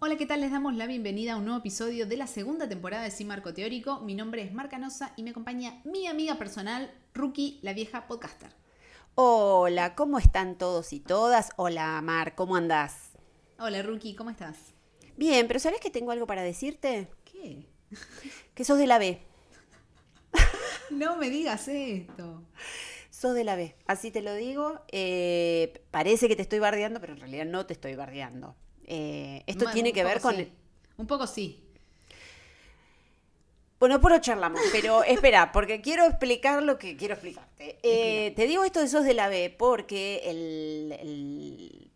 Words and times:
Hola, 0.00 0.16
¿qué 0.18 0.26
tal? 0.26 0.40
Les 0.40 0.50
damos 0.50 0.74
la 0.74 0.86
bienvenida 0.86 1.32
a 1.32 1.36
un 1.36 1.44
nuevo 1.44 1.60
episodio 1.60 2.06
de 2.06 2.16
la 2.16 2.26
segunda 2.26 2.68
temporada 2.68 3.04
de 3.04 3.10
Sin 3.10 3.28
Marco 3.28 3.54
Teórico. 3.54 4.00
Mi 4.00 4.14
nombre 4.14 4.42
es 4.42 4.52
Marca 4.52 4.78
Nosa 4.78 5.12
y 5.16 5.22
me 5.22 5.30
acompaña 5.30 5.80
mi 5.84 6.06
amiga 6.06 6.36
personal, 6.36 6.92
Rookie, 7.14 7.58
la 7.62 7.72
vieja 7.72 8.06
podcaster. 8.06 8.50
Hola, 9.14 9.94
¿cómo 9.94 10.18
están 10.18 10.58
todos 10.58 10.92
y 10.92 11.00
todas? 11.00 11.50
Hola, 11.56 12.00
Mar, 12.02 12.34
¿cómo 12.34 12.56
andás? 12.56 13.12
Hola, 13.58 13.82
Rookie, 13.82 14.16
¿cómo 14.16 14.30
estás? 14.30 14.56
Bien, 15.16 15.46
pero 15.46 15.60
¿sabes 15.60 15.80
que 15.80 15.90
tengo 15.90 16.10
algo 16.10 16.26
para 16.26 16.42
decirte? 16.42 17.08
¿Qué? 17.24 17.68
Que 18.54 18.64
sos 18.64 18.78
de 18.78 18.86
la 18.86 18.98
B. 18.98 19.20
No 20.90 21.16
me 21.16 21.30
digas 21.30 21.66
esto. 21.68 22.42
Sos 23.24 23.34
de 23.34 23.44
la 23.44 23.56
B, 23.56 23.74
así 23.86 24.10
te 24.10 24.20
lo 24.20 24.34
digo. 24.34 24.82
Eh, 24.92 25.82
parece 25.90 26.28
que 26.28 26.36
te 26.36 26.42
estoy 26.42 26.58
bardeando, 26.58 27.00
pero 27.00 27.14
en 27.14 27.20
realidad 27.20 27.46
no 27.46 27.64
te 27.64 27.72
estoy 27.72 27.94
bardeando. 27.94 28.54
Eh, 28.84 29.42
esto 29.46 29.60
Bueno, 29.60 29.72
tiene 29.72 29.94
que 29.94 30.04
ver 30.04 30.20
con... 30.20 30.36
sí. 30.36 30.52
Un 30.98 31.06
poco 31.06 31.26
sí. 31.26 31.64
Bueno, 33.80 33.98
por 33.98 34.20
charlamos, 34.20 34.60
pero 34.72 35.02
espera, 35.04 35.52
porque 35.52 35.80
quiero 35.80 36.04
explicar 36.04 36.62
lo 36.62 36.76
que 36.76 36.98
quiero 36.98 37.14
explicarte. 37.14 37.78
Eh, 37.82 38.34
te 38.36 38.46
digo 38.46 38.62
esto 38.62 38.80
de 38.80 38.88
sos 38.88 39.06
de 39.06 39.14
la 39.14 39.28
B 39.28 39.54
porque 39.58 40.20
el, 40.26 40.92
el 40.92 41.90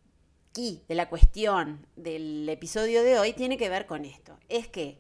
key 0.52 0.82
de 0.88 0.94
la 0.94 1.10
cuestión 1.10 1.86
del 1.94 2.48
episodio 2.48 3.02
de 3.02 3.18
hoy 3.18 3.34
tiene 3.34 3.58
que 3.58 3.68
ver 3.68 3.84
con 3.84 4.06
esto. 4.06 4.38
Es 4.48 4.66
que 4.66 4.98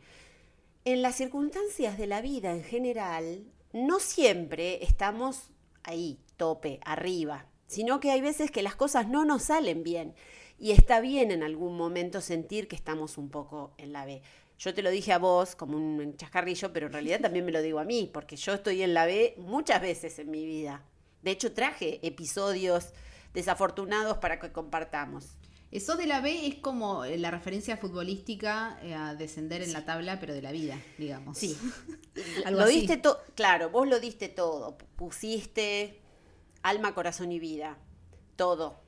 en 0.84 1.00
las 1.00 1.14
circunstancias 1.14 1.96
de 1.96 2.06
la 2.06 2.20
vida 2.20 2.52
en 2.52 2.64
general, 2.64 3.46
no 3.72 3.98
siempre 3.98 4.84
estamos 4.84 5.52
ahí, 5.88 6.20
tope, 6.36 6.80
arriba, 6.84 7.46
sino 7.66 8.00
que 8.00 8.10
hay 8.10 8.20
veces 8.20 8.50
que 8.50 8.62
las 8.62 8.76
cosas 8.76 9.08
no 9.08 9.24
nos 9.24 9.44
salen 9.44 9.82
bien 9.82 10.14
y 10.58 10.72
está 10.72 11.00
bien 11.00 11.30
en 11.30 11.42
algún 11.42 11.76
momento 11.76 12.20
sentir 12.20 12.68
que 12.68 12.76
estamos 12.76 13.18
un 13.18 13.30
poco 13.30 13.72
en 13.78 13.92
la 13.92 14.04
B. 14.04 14.22
Yo 14.58 14.74
te 14.74 14.82
lo 14.82 14.90
dije 14.90 15.12
a 15.12 15.18
vos 15.18 15.54
como 15.54 15.76
un 15.76 16.16
chascarrillo, 16.16 16.72
pero 16.72 16.88
en 16.88 16.92
realidad 16.92 17.20
también 17.20 17.44
me 17.44 17.52
lo 17.52 17.62
digo 17.62 17.78
a 17.78 17.84
mí, 17.84 18.10
porque 18.12 18.36
yo 18.36 18.54
estoy 18.54 18.82
en 18.82 18.92
la 18.92 19.06
B 19.06 19.34
muchas 19.38 19.80
veces 19.80 20.18
en 20.18 20.30
mi 20.30 20.44
vida. 20.46 20.82
De 21.22 21.30
hecho, 21.30 21.52
traje 21.52 22.04
episodios 22.06 22.92
desafortunados 23.34 24.18
para 24.18 24.40
que 24.40 24.50
compartamos. 24.50 25.37
Eso 25.70 25.96
de 25.96 26.06
la 26.06 26.20
B 26.20 26.46
es 26.46 26.54
como 26.56 27.04
eh, 27.04 27.18
la 27.18 27.30
referencia 27.30 27.76
futbolística 27.76 28.78
eh, 28.82 28.94
a 28.94 29.14
descender 29.14 29.62
en 29.62 29.72
la 29.72 29.84
tabla, 29.84 30.18
pero 30.18 30.32
de 30.32 30.40
la 30.40 30.50
vida, 30.52 30.80
digamos. 30.96 31.36
Sí. 31.36 31.58
Algo 32.44 32.60
lo 32.60 32.66
así. 32.66 32.80
diste 32.80 32.96
todo, 32.96 33.20
claro, 33.34 33.68
vos 33.70 33.86
lo 33.86 34.00
diste 34.00 34.28
todo. 34.28 34.78
Pusiste 34.96 36.00
alma, 36.62 36.94
corazón 36.94 37.32
y 37.32 37.38
vida. 37.38 37.76
Todo. 38.36 38.80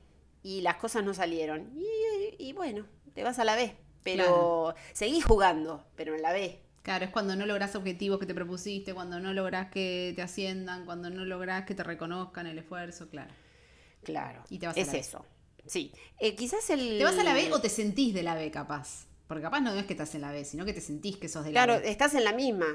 Y 0.43 0.61
las 0.61 0.77
cosas 0.77 1.03
no 1.03 1.13
salieron. 1.13 1.71
Y, 1.75 2.35
y 2.39 2.53
bueno, 2.53 2.87
te 3.13 3.23
vas 3.23 3.37
a 3.37 3.43
la 3.43 3.55
B. 3.55 3.75
Pero 4.03 4.73
seguís 4.93 5.23
jugando, 5.23 5.85
pero 5.95 6.15
en 6.15 6.23
la 6.23 6.31
B. 6.31 6.59
Claro, 6.81 7.05
es 7.05 7.11
cuando 7.11 7.35
no 7.35 7.45
lográs 7.45 7.75
objetivos 7.75 8.19
que 8.19 8.25
te 8.25 8.33
propusiste, 8.33 8.95
cuando 8.95 9.19
no 9.19 9.33
lográs 9.33 9.69
que 9.69 10.13
te 10.15 10.23
asciendan, 10.23 10.85
cuando 10.85 11.11
no 11.11 11.25
lográs 11.25 11.65
que 11.65 11.75
te 11.75 11.83
reconozcan 11.83 12.47
el 12.47 12.57
esfuerzo, 12.57 13.07
claro. 13.09 13.31
Claro. 14.03 14.43
Y 14.49 14.57
te 14.57 14.65
vas 14.65 14.81
a 14.81 14.81
es 14.81 14.87
la 14.87 14.93
B. 14.93 14.99
eso. 14.99 15.25
Sí. 15.65 15.91
Eh, 16.19 16.35
quizás 16.35 16.69
el. 16.69 16.97
¿Te 16.97 17.03
vas 17.03 17.17
a 17.17 17.23
la 17.23 17.33
B 17.33 17.51
o 17.53 17.61
te 17.61 17.69
sentís 17.69 18.13
de 18.13 18.23
la 18.23 18.35
B 18.35 18.49
capaz? 18.51 19.05
Porque 19.27 19.43
capaz 19.43 19.61
no 19.61 19.73
es 19.73 19.85
que 19.85 19.93
estás 19.93 20.13
en 20.15 20.21
la 20.21 20.31
B, 20.31 20.43
sino 20.43 20.65
que 20.65 20.73
te 20.73 20.81
sentís 20.81 21.17
que 21.17 21.29
sos 21.29 21.43
de 21.45 21.51
la 21.51 21.63
Claro, 21.65 21.81
B. 21.81 21.89
estás 21.89 22.13
en 22.15 22.23
la 22.23 22.33
misma. 22.33 22.65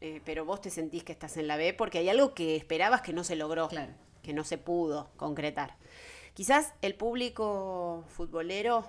eh, 0.00 0.20
pero 0.24 0.44
vos 0.44 0.60
te 0.60 0.70
sentís 0.70 1.02
que 1.02 1.12
estás 1.12 1.36
en 1.38 1.46
la 1.48 1.56
B 1.56 1.72
porque 1.74 1.98
hay 1.98 2.08
algo 2.08 2.34
que 2.34 2.56
esperabas 2.56 3.00
que 3.02 3.12
no 3.12 3.24
se 3.24 3.36
logró. 3.36 3.68
Claro. 3.68 3.92
que 4.22 4.32
no 4.32 4.44
se 4.44 4.56
pudo 4.58 5.10
concretar. 5.16 5.76
Quizás 6.34 6.72
el 6.82 6.94
público 6.94 8.04
futbolero 8.08 8.84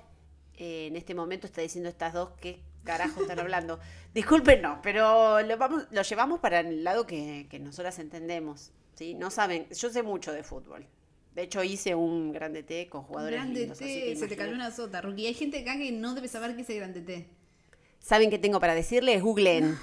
eh, 0.58 0.88
en 0.88 0.95
este 0.95 1.14
momento 1.14 1.45
está 1.48 1.61
diciendo 1.61 1.89
estas 1.89 2.14
dos, 2.14 2.30
¿qué 2.39 2.59
carajo 2.83 3.22
están 3.22 3.39
hablando? 3.39 3.80
Disculpen, 4.14 4.61
no, 4.61 4.80
pero 4.81 5.42
lo, 5.42 5.58
vamos, 5.58 5.83
lo 5.92 6.02
llevamos 6.04 6.39
para 6.39 6.61
el 6.61 6.83
lado 6.83 7.05
que, 7.05 7.48
que 7.49 7.60
nosotras 7.60 7.99
entendemos. 7.99 8.72
¿sí? 8.93 9.14
No 9.14 9.30
saben, 9.30 9.67
yo 9.70 9.89
sé 9.89 10.04
mucho 10.04 10.32
de 10.32 10.43
fútbol. 10.43 10.86
De 11.36 11.44
hecho, 11.44 11.62
hice 11.64 11.94
un 11.96 12.32
grande 12.32 12.64
T 12.64 12.88
con 12.90 13.04
jugadores 13.04 13.36
Grande 13.40 13.60
lindos, 13.62 13.78
así 13.82 13.94
T, 13.94 14.06
que 14.06 14.16
se 14.16 14.28
te 14.28 14.38
cayó 14.38 14.54
una 14.54 14.72
sota, 14.72 15.02
Rookie. 15.02 15.28
Hay 15.28 15.34
gente 15.34 15.60
acá 15.60 15.78
que 15.78 15.92
no 15.92 16.16
debe 16.16 16.28
saber 16.30 16.56
qué 16.56 16.62
es 16.62 16.70
el 16.70 16.78
grande 16.78 17.02
T. 17.02 17.28
¿Saben 18.00 18.30
qué 18.30 18.40
tengo 18.40 18.60
para 18.62 18.73
decirles? 18.73 19.22
Googleen. 19.22 19.78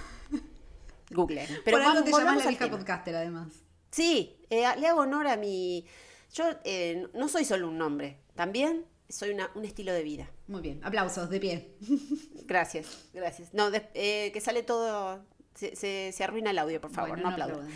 Googleen. 1.11 1.47
Pero 1.65 1.77
Por 1.79 1.87
algo 1.87 2.05
te 2.05 2.11
llamas 2.11 2.39
la 2.45 2.49
vieja 2.51 2.71
podcaster, 2.71 3.15
además. 3.17 3.53
Sí, 3.91 4.37
eh, 4.49 4.65
le 4.81 4.87
hago 4.87 5.01
honor 5.01 5.27
a 5.27 5.37
mi... 5.37 5.85
Yo 6.33 6.45
eh, 6.65 7.07
no 7.13 7.29
soy 7.29 7.45
solo 7.45 7.69
un 7.69 7.77
nombre, 7.77 8.17
también 8.34 8.87
soy 9.11 9.31
una- 9.31 9.51
un 9.55 9.67
estilo 9.67 9.93
de 9.93 10.03
vida. 10.03 10.31
Muy 10.47 10.63
bien, 10.63 10.81
aplausos, 10.83 11.29
de 11.29 11.39
pie. 11.39 11.75
Gracias, 12.47 13.09
gracias. 13.13 13.53
No, 13.53 13.71
de- 13.71 13.87
eh, 13.93 14.31
que 14.33 14.41
sale 14.41 14.63
todo... 14.63 15.23
Se, 15.55 15.77
se- 15.77 16.13
se 16.13 16.25
arruina 16.25 16.51
el 16.53 16.59
audio, 16.59 16.81
por 16.81 16.91
favor, 16.91 17.11
Bueno, 17.11 17.31
no, 17.31 17.37
no 17.37 17.45
aplaudan. 17.45 17.69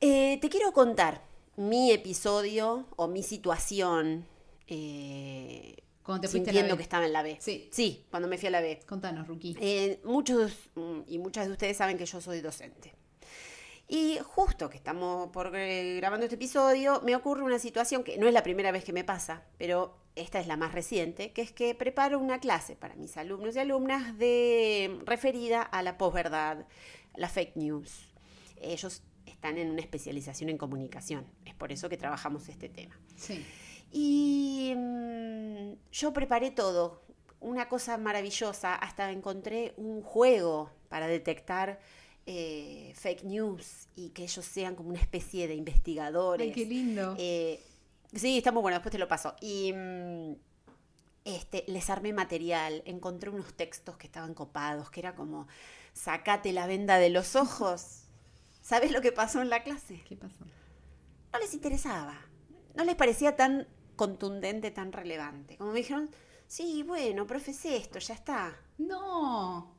te 0.00 0.48
quiero 0.50 0.72
contar 0.72 1.20
mi 1.56 1.92
episodio 1.92 2.86
o 2.96 3.06
mi 3.08 3.22
situación 3.22 4.26
eh, 4.66 5.76
Cuando 6.02 6.22
te 6.22 6.28
fuiste 6.28 6.50
a 6.50 6.52
la 6.52 6.58
sintiendo 6.60 6.74
B. 6.74 6.78
que 6.78 6.82
estaba 6.82 7.06
en 7.06 7.12
la 7.12 7.22
B. 7.22 7.36
Sí. 7.40 7.68
Sí, 7.72 8.06
cuando 8.10 8.28
me 8.28 8.38
fui 8.38 8.48
a 8.48 8.50
la 8.50 8.60
B. 8.60 8.80
Contanos, 8.86 9.26
Rookie. 9.26 9.56
Eh, 9.60 10.00
muchos 10.04 10.52
mm, 10.74 11.00
y 11.06 11.18
muchas 11.18 11.46
de 11.46 11.52
ustedes 11.52 11.76
saben 11.76 11.98
que 11.98 12.06
yo 12.06 12.20
soy 12.20 12.40
docente. 12.40 12.94
Y 13.86 14.18
justo 14.24 14.70
que 14.70 14.76
estamos 14.78 15.28
por 15.30 15.54
eh, 15.54 15.96
grabando 15.96 16.24
este 16.24 16.36
episodio, 16.36 17.02
me 17.02 17.14
ocurre 17.14 17.42
una 17.42 17.58
situación 17.58 18.02
que 18.02 18.16
no 18.16 18.26
es 18.26 18.32
la 18.32 18.42
primera 18.42 18.72
vez 18.72 18.82
que 18.82 18.94
me 18.94 19.04
pasa, 19.04 19.42
pero 19.58 19.98
esta 20.16 20.40
es 20.40 20.46
la 20.46 20.56
más 20.56 20.72
reciente, 20.72 21.32
que 21.32 21.42
es 21.42 21.52
que 21.52 21.74
preparo 21.74 22.18
una 22.18 22.38
clase 22.40 22.76
para 22.76 22.94
mis 22.94 23.16
alumnos 23.16 23.56
y 23.56 23.58
alumnas 23.58 24.16
de 24.16 25.00
referida 25.04 25.60
a 25.60 25.82
la 25.82 25.98
posverdad, 25.98 26.66
la 27.14 27.28
fake 27.28 27.56
news. 27.56 28.08
Ellos 28.60 29.02
están 29.26 29.58
en 29.58 29.70
una 29.70 29.80
especialización 29.80 30.50
en 30.50 30.58
comunicación, 30.58 31.26
es 31.44 31.54
por 31.54 31.72
eso 31.72 31.88
que 31.88 31.96
trabajamos 31.96 32.48
este 32.48 32.68
tema. 32.68 32.98
Sí. 33.16 33.44
Y 33.92 34.74
mm, 34.76 35.74
yo 35.92 36.12
preparé 36.12 36.50
todo, 36.50 37.02
una 37.40 37.68
cosa 37.68 37.96
maravillosa, 37.98 38.74
hasta 38.74 39.10
encontré 39.10 39.74
un 39.76 40.02
juego 40.02 40.70
para 40.88 41.06
detectar 41.06 41.78
eh, 42.26 42.92
fake 42.96 43.24
news 43.24 43.88
y 43.94 44.10
que 44.10 44.22
ellos 44.22 44.44
sean 44.44 44.74
como 44.74 44.88
una 44.88 45.00
especie 45.00 45.46
de 45.46 45.54
investigadores. 45.54 46.48
Ay, 46.48 46.52
qué 46.52 46.64
lindo. 46.64 47.14
Eh, 47.18 47.60
sí, 48.14 48.38
está 48.38 48.50
muy 48.50 48.62
bueno, 48.62 48.76
después 48.76 48.92
te 48.92 48.98
lo 48.98 49.06
paso. 49.06 49.34
Y 49.40 49.72
mm, 49.74 50.32
este, 51.24 51.64
les 51.68 51.90
armé 51.90 52.12
material, 52.12 52.82
encontré 52.86 53.30
unos 53.30 53.54
textos 53.54 53.96
que 53.98 54.06
estaban 54.06 54.34
copados, 54.34 54.90
que 54.90 55.00
era 55.00 55.14
como, 55.14 55.46
sacate 55.92 56.52
la 56.52 56.66
venda 56.66 56.98
de 56.98 57.10
los 57.10 57.36
ojos. 57.36 58.03
¿Sabes 58.64 58.92
lo 58.92 59.02
que 59.02 59.12
pasó 59.12 59.42
en 59.42 59.50
la 59.50 59.62
clase? 59.62 60.02
¿Qué 60.08 60.16
pasó? 60.16 60.42
no 61.34 61.38
les 61.38 61.52
interesaba. 61.52 62.16
No 62.74 62.82
les 62.84 62.94
parecía 62.94 63.36
tan 63.36 63.68
contundente, 63.94 64.70
tan 64.70 64.90
relevante. 64.90 65.58
Como 65.58 65.72
me 65.72 65.80
dijeron, 65.80 66.08
sí, 66.46 66.82
bueno, 66.82 67.26
profe, 67.26 67.50
es 67.50 67.64
esto, 67.66 67.98
ya 67.98 68.14
está. 68.14 68.56
No. 68.78 69.76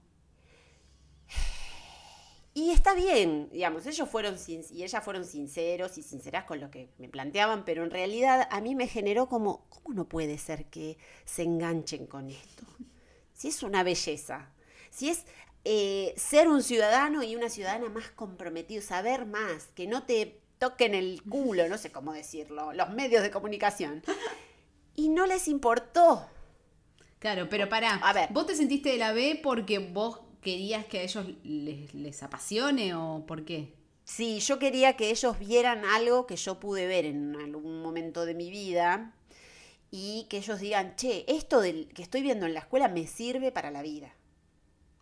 Y 2.53 2.69
está 2.69 2.93
bien, 2.93 3.49
digamos, 3.51 3.87
ellos 3.87 4.07
fueron 4.07 4.37
y 4.47 4.83
ellas 4.83 5.03
fueron 5.03 5.25
sinceros 5.25 5.97
y 5.97 6.03
sinceras 6.03 6.43
con 6.45 6.61
lo 6.61 6.69
que 6.69 6.89
me 6.99 7.09
planteaban, 7.09 7.65
pero 7.65 7.83
en 7.83 7.91
realidad 7.91 8.47
a 8.51 8.61
mí 8.61 8.75
me 8.75 8.87
generó 8.87 9.27
como, 9.27 9.67
¿cómo 9.69 9.95
no 9.95 10.07
puede 10.07 10.37
ser 10.37 10.65
que 10.69 10.97
se 11.25 11.41
enganchen 11.41 12.05
con 12.05 12.29
esto? 12.29 12.65
Si 13.33 13.47
es 13.49 13.63
una 13.63 13.83
belleza, 13.83 14.53
si 14.89 15.09
es 15.09 15.25
eh, 15.65 16.13
ser 16.15 16.47
un 16.47 16.61
ciudadano 16.61 17.23
y 17.23 17.35
una 17.35 17.49
ciudadana 17.49 17.89
más 17.89 18.09
comprometido, 18.11 18.81
saber 18.81 19.25
más, 19.25 19.67
que 19.75 19.87
no 19.87 20.03
te 20.03 20.39
toquen 20.59 20.93
el 20.93 21.21
culo, 21.23 21.67
no 21.67 21.77
sé 21.77 21.91
cómo 21.91 22.13
decirlo, 22.13 22.71
los 22.71 22.91
medios 22.91 23.23
de 23.23 23.31
comunicación. 23.31 24.03
Y 24.95 25.09
no 25.09 25.25
les 25.25 25.47
importó. 25.47 26.25
Claro, 27.19 27.49
pero 27.49 27.67
pará. 27.67 27.95
A 27.95 28.13
ver. 28.13 28.29
¿Vos 28.31 28.45
te 28.45 28.55
sentiste 28.55 28.89
de 28.89 28.97
la 28.97 29.11
B 29.11 29.39
porque 29.43 29.79
vos 29.79 30.21
querías 30.41 30.85
que 30.85 30.99
a 30.99 31.01
ellos 31.01 31.25
les, 31.43 31.93
les 31.93 32.23
apasione 32.23 32.93
o 32.93 33.25
por 33.27 33.43
qué? 33.43 33.73
Sí, 34.03 34.39
yo 34.39 34.59
quería 34.59 34.95
que 34.95 35.09
ellos 35.09 35.39
vieran 35.39 35.83
algo 35.83 36.27
que 36.27 36.35
yo 36.35 36.59
pude 36.59 36.85
ver 36.85 37.05
en 37.05 37.35
algún 37.35 37.81
momento 37.81 38.25
de 38.25 38.35
mi 38.35 38.51
vida 38.51 39.15
y 39.89 40.27
que 40.29 40.37
ellos 40.37 40.59
digan, 40.59 40.95
che, 40.95 41.25
esto 41.27 41.59
del 41.59 41.87
que 41.93 42.03
estoy 42.03 42.21
viendo 42.21 42.45
en 42.45 42.53
la 42.53 42.59
escuela 42.59 42.87
me 42.87 43.07
sirve 43.07 43.51
para 43.51 43.71
la 43.71 43.81
vida. 43.81 44.13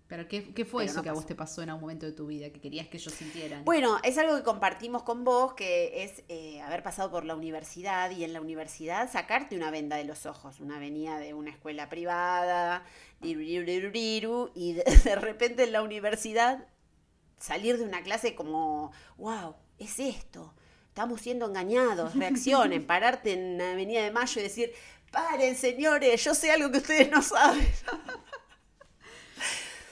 ¿Pero 0.07 0.27
qué, 0.27 0.53
qué 0.53 0.65
fue 0.65 0.83
Pero 0.83 0.91
eso 0.91 0.99
no 0.99 1.03
que 1.03 1.09
a 1.09 1.13
vos 1.13 1.25
te 1.25 1.33
pasó 1.33 1.61
en 1.63 1.69
algún 1.69 1.81
momento 1.81 2.05
de 2.05 2.11
tu 2.11 2.27
vida 2.27 2.49
que 2.51 2.59
querías 2.59 2.87
que 2.87 2.97
ellos 2.97 3.13
sintieran? 3.13 3.65
Bueno, 3.65 3.97
es 4.03 4.17
algo 4.17 4.35
que 4.35 4.43
compartimos 4.43 5.03
con 5.03 5.23
vos, 5.23 5.53
que 5.53 6.03
es 6.03 6.23
eh, 6.29 6.61
haber 6.61 6.83
pasado 6.83 7.09
por 7.09 7.25
la 7.25 7.35
universidad 7.35 8.11
y 8.11 8.23
en 8.23 8.33
la 8.33 8.41
universidad 8.41 9.11
sacarte 9.11 9.55
una 9.55 9.71
venda 9.71 9.95
de 9.95 10.03
los 10.03 10.25
ojos. 10.25 10.59
Una 10.59 10.77
venía 10.77 11.17
de 11.17 11.33
una 11.33 11.51
escuela 11.51 11.89
privada, 11.89 12.83
y 13.21 14.73
de, 14.73 14.83
de 15.03 15.15
repente 15.15 15.63
en 15.63 15.71
la 15.71 15.81
universidad 15.81 16.67
salir 17.37 17.77
de 17.77 17.83
una 17.83 18.03
clase 18.03 18.35
como, 18.35 18.91
wow, 19.17 19.55
es 19.77 19.99
esto. 19.99 20.53
estamos 20.87 21.21
siendo 21.21 21.45
engañados, 21.45 22.15
reaccionen, 22.15 22.85
pararte 22.87 23.33
en 23.33 23.61
Avenida 23.61 24.03
de 24.03 24.11
Mayo 24.11 24.39
y 24.39 24.43
decir, 24.43 24.73
paren 25.11 25.55
señores, 25.55 26.23
yo 26.23 26.33
sé 26.33 26.51
algo 26.51 26.71
que 26.71 26.77
ustedes 26.77 27.11
no 27.11 27.21
saben. 27.21 27.67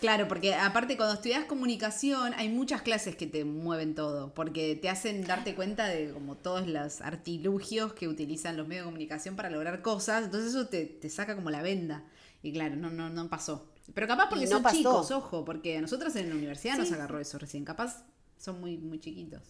Claro, 0.02 0.28
porque 0.28 0.54
aparte 0.56 0.98
cuando 0.98 1.14
estudias 1.16 1.46
comunicación 1.46 2.34
hay 2.34 2.50
muchas 2.50 2.82
clases 2.82 3.16
que 3.16 3.28
te 3.28 3.46
mueven 3.46 3.94
todo, 3.96 4.34
porque 4.34 4.76
te 4.76 4.90
hacen 4.90 5.24
darte 5.26 5.56
cuenta 5.56 5.88
de 5.88 6.12
como 6.12 6.36
todos 6.36 6.68
los 6.68 7.02
artilugios 7.02 7.94
que 7.94 8.08
utilizan 8.08 8.58
los 8.58 8.68
medios 8.68 8.84
de 8.86 8.90
comunicación 8.92 9.36
para 9.36 9.50
lograr 9.52 9.82
cosas, 9.84 10.26
entonces 10.26 10.50
eso 10.50 10.68
te, 10.68 10.86
te 10.88 11.10
saca 11.10 11.36
como 11.36 11.52
la 11.52 11.62
venda. 11.62 12.04
Y 12.44 12.52
claro, 12.52 12.76
no, 12.76 12.90
no, 12.90 13.10
no 13.12 13.30
pasó. 13.30 13.70
Pero 13.94 14.08
capaz 14.08 14.28
porque 14.30 14.46
no 14.46 14.52
son 14.52 14.64
pasó. 14.64 14.78
chicos, 14.78 15.12
ojo, 15.12 15.46
porque 15.46 15.78
a 15.78 15.82
nosotros 15.82 16.16
en 16.16 16.30
la 16.30 16.36
universidad 16.36 16.78
nos 16.78 16.92
agarró 16.92 17.20
eso 17.20 17.38
recién, 17.38 17.64
capaz 17.64 18.04
son 18.40 18.60
muy, 18.60 18.78
muy 18.80 19.00
chiquitos. 19.00 19.44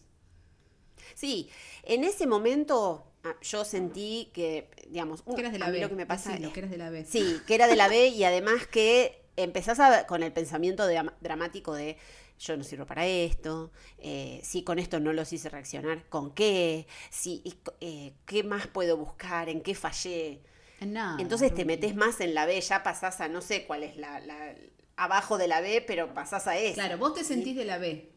Sí, 1.16 1.50
en 1.84 2.04
ese 2.04 2.28
momento 2.28 3.06
ah, 3.24 3.36
yo 3.42 3.64
sentí 3.64 4.30
que, 4.34 4.70
digamos, 4.90 5.24
un- 5.26 5.36
Que 5.36 5.42
eras 5.42 5.54
de 5.54 5.60
la 5.60 5.70
B. 5.70 5.80
lo 5.80 5.90
que 5.90 5.96
me 5.96 6.06
pasa 6.06 6.32
decilo, 6.32 6.50
es- 6.50 6.54
que 6.54 6.60
eras 6.60 6.72
de 6.72 6.78
la 6.78 6.90
B. 6.90 7.06
Sí, 7.06 7.38
que 7.48 7.56
era 7.56 7.68
de 7.68 7.76
la 7.78 7.88
B 7.88 8.08
y 8.10 8.24
además 8.26 8.68
que 8.68 9.21
empezás 9.38 9.80
a- 9.80 10.06
con 10.08 10.24
el 10.24 10.32
pensamiento 10.34 10.86
de- 10.88 11.10
dramático 11.22 11.74
de 11.74 11.98
yo 12.40 12.58
no 12.58 12.64
sirvo 12.64 12.86
para 12.88 13.06
esto, 13.06 13.72
eh, 14.00 14.40
si 14.44 14.64
con 14.64 14.80
esto 14.80 15.00
no 15.00 15.14
los 15.14 15.32
hice 15.32 15.50
reaccionar, 15.50 16.04
¿con 16.10 16.32
qué? 16.34 16.88
Si, 17.12 17.44
eh, 17.82 18.14
¿Qué 18.26 18.44
más 18.44 18.66
puedo 18.68 18.98
buscar? 18.98 19.48
¿En 19.50 19.62
qué 19.62 19.76
fallé? 19.76 20.42
Entonces 21.20 21.54
te 21.54 21.66
metes 21.66 21.96
más 21.96 22.20
en 22.20 22.34
la 22.34 22.46
B, 22.48 22.60
ya 22.60 22.82
pasás 22.84 23.22
a 23.22 23.28
no 23.28 23.42
sé 23.42 23.66
cuál 23.66 23.84
es 23.84 23.96
la, 23.98 24.20
la- 24.22 24.56
abajo 24.96 25.38
de 25.38 25.48
la 25.48 25.62
B, 25.62 25.84
pero 25.86 26.14
pasás 26.14 26.48
a 26.48 26.58
esa. 26.58 26.74
Claro, 26.76 26.98
vos 26.98 27.14
te 27.14 27.24
sentís 27.24 27.56
de 27.56 27.66
la 27.66 27.78
B, 27.78 28.10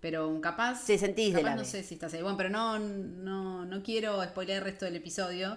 pero 0.00 0.40
capaz. 0.42 0.84
Te 0.86 0.98
sentís 0.98 1.34
de 1.34 1.42
la 1.42 1.54
no 1.54 1.62
B. 1.62 1.66
sé 1.66 1.82
si 1.82 1.94
estás 1.94 2.12
ahí. 2.12 2.22
Bueno, 2.22 2.36
pero 2.36 2.50
no, 2.50 2.78
no, 2.78 3.64
no 3.64 3.82
quiero 3.82 4.22
spoiler 4.24 4.58
el 4.58 4.64
resto 4.64 4.84
del 4.84 4.96
episodio. 4.96 5.56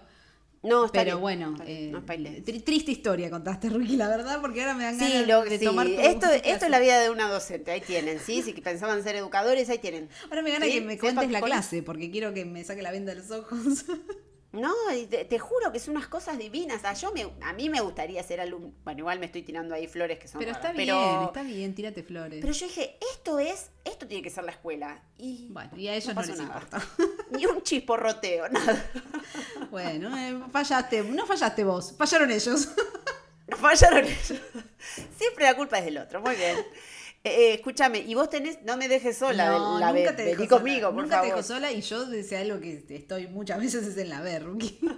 No, 0.64 0.86
está 0.86 1.00
Pero 1.00 1.18
bien, 1.18 1.22
bueno, 1.22 1.52
está 1.52 1.66
bien, 1.66 1.78
eh, 1.78 1.92
no 1.92 2.00
spoilees. 2.02 2.46
tri- 2.46 2.64
triste 2.64 2.92
historia 2.92 3.30
contaste, 3.30 3.70
Ruki, 3.70 3.98
la 3.98 4.08
verdad, 4.08 4.40
porque 4.42 4.62
ahora 4.62 4.74
me 4.76 4.84
dan 4.86 4.98
Sí, 4.98 5.12
ganas 5.12 5.28
lo, 5.28 5.44
de 5.44 5.60
sí. 5.60 5.66
tomar 5.66 5.88
Esto, 5.88 6.28
esto 6.32 6.66
es 6.66 6.72
la 6.72 6.80
vida 6.80 7.00
de 7.02 7.10
una 7.10 7.30
docente, 7.30 7.72
ahí 7.72 7.82
tienen, 7.82 8.20
¿sí? 8.20 8.42
Si 8.42 8.54
pensaban 8.54 9.04
ser 9.04 9.16
educadores, 9.18 9.70
ahí 9.70 9.80
tienen. 9.80 10.10
Ahora 10.30 10.42
me 10.42 10.52
gana 10.52 10.66
Sí, 10.66 10.72
que 10.74 10.82
me 10.82 10.98
cuentes 10.98 11.30
la 11.32 11.42
clase, 11.42 11.84
porque 11.84 12.10
quiero 12.10 12.34
que 12.34 12.46
me 12.46 12.64
saque 12.64 12.82
la 12.82 12.92
venda 12.92 13.14
de 13.14 13.20
los 13.22 13.32
ojos. 13.32 13.60
No, 14.54 14.72
te, 15.10 15.26
te 15.26 15.40
juro 15.40 15.72
que 15.72 15.80
son 15.80 15.98
unas 15.98 16.08
cosas 16.08 16.38
divinas. 16.38 16.82
Ah, 16.84 16.94
yo 16.94 17.12
me, 17.12 17.28
a 17.42 17.54
mí 17.54 17.70
me 17.70 17.82
gustaría 17.82 18.22
ser 18.22 18.40
alumno. 18.40 18.72
Bueno, 18.84 19.00
igual 19.00 19.20
me 19.20 19.26
estoy 19.26 19.42
tirando 19.42 19.74
ahí 19.74 19.88
flores 19.88 20.20
que 20.20 20.28
son 20.28 20.38
pero 20.40 20.52
está 20.52 20.72
bien, 20.72 20.86
pero, 20.88 21.24
está 21.26 21.42
bien, 21.42 21.74
tírate 21.74 22.04
flores. 22.04 22.40
pero 22.40 22.54
yo 22.54 22.68
dije, 22.68 22.98
esto 23.14 23.40
es, 23.40 23.72
esto 23.84 24.08
tiene 24.08 24.22
que 24.22 24.30
ser 24.30 24.44
la 24.44 24.52
escuela. 24.52 25.04
Y 25.18 25.48
bueno, 25.50 25.72
y 25.76 25.88
a 25.88 25.96
ellos 25.96 26.10
no, 26.10 26.16
pasó 26.16 26.30
les 26.34 26.38
nada. 26.40 26.54
importa. 26.54 26.88
Ni 27.32 27.48
un 27.48 27.64
chisporroteo, 27.64 28.48
nada. 28.50 28.92
bueno, 29.72 30.16
eh, 30.16 30.40
fallaste, 30.52 31.02
no 31.04 31.26
fallaste 31.26 31.64
vos, 31.64 31.94
fallaron 31.98 32.32
ellos. 32.32 32.70
No 33.46 33.58
fallaron 33.58 34.06
ellos. 34.06 34.40
Siempre 35.18 35.44
la 35.44 35.54
culpa 35.56 35.78
es 35.78 35.84
del 35.86 35.98
otro, 35.98 36.22
muy 36.22 36.34
bien. 36.36 36.56
Eh, 37.26 37.54
escúchame, 37.54 38.00
y 38.00 38.16
vos 38.16 38.30
tenés, 38.30 38.60
no 38.64 38.76
me 38.76 38.90
dejes 38.90 39.18
sola 39.18 39.50
no, 39.50 39.80
la 39.80 39.94
nunca 39.94 40.14
te 40.14 40.26
vení 40.26 40.46
conmigo, 40.48 40.92
por 40.94 41.04
nunca 41.04 41.16
favor. 41.16 41.30
te 41.30 41.36
dejo 41.38 41.48
sola 41.48 41.72
y 41.72 41.80
yo 41.82 42.04
decía 42.06 42.42
algo 42.42 42.60
que 42.60 42.84
estoy 42.90 43.28
muchas 43.28 43.60
veces 43.62 43.88
es 43.88 43.98
en 43.98 44.10
la 44.10 44.22
B, 44.22 44.40
Ruki. 44.40 44.80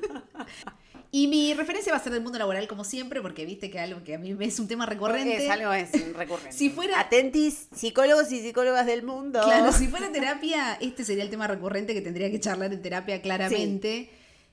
Y 1.12 1.28
mi 1.28 1.54
referencia 1.54 1.94
va 1.94 1.98
a 2.00 2.04
ser 2.04 2.12
del 2.12 2.22
mundo 2.24 2.38
laboral, 2.38 2.68
como 2.68 2.84
siempre, 2.84 3.22
porque 3.22 3.46
viste 3.46 3.70
que 3.70 3.80
algo 3.80 4.04
que 4.04 4.16
a 4.16 4.18
mí 4.18 4.34
me 4.34 4.44
es 4.46 4.60
un 4.60 4.68
tema 4.68 4.86
recurrente. 4.86 5.46
Es 5.46 5.50
algo 5.50 5.72
es 5.72 5.92
recurrente. 6.14 6.52
Si 6.52 6.70
fuera- 6.70 7.00
Atentis, 7.00 7.68
psicólogos 7.74 8.30
y 8.34 8.42
psicólogas 8.42 8.86
del 8.86 9.04
mundo. 9.04 9.40
Claro, 9.42 9.72
si 9.72 9.88
fuera 9.88 10.12
terapia, 10.12 10.74
este 10.82 11.06
sería 11.06 11.24
el 11.24 11.30
tema 11.30 11.48
recurrente 11.48 11.94
que 11.94 12.02
tendría 12.02 12.30
que 12.30 12.42
charlar 12.42 12.74
en 12.74 12.82
terapia 12.82 13.22
claramente. 13.22 14.10